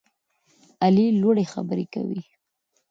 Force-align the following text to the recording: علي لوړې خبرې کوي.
علي 0.83 1.07
لوړې 1.21 1.45
خبرې 1.53 1.85
کوي. 1.93 2.21